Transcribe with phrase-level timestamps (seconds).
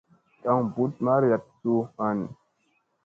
[0.41, 1.73] Taŋ mbut mariyat zu
[2.07, 2.19] an.